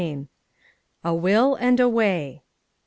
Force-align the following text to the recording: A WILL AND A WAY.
A 1.03 1.13
WILL 1.13 1.53
AND 1.57 1.79
A 1.79 1.87
WAY. 1.87 2.41